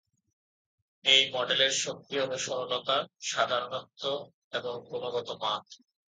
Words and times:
এই 1.03 1.21
মডেলের 1.33 1.73
শক্তি 1.83 2.15
হল 2.19 2.31
সরলতা, 2.37 2.97
সাধারণত্ব 3.23 4.03
এবং 4.53 4.73
গুণগত 4.89 5.29
মান। 5.41 5.61